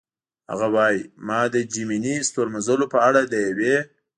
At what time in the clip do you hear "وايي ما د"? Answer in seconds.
0.75-1.55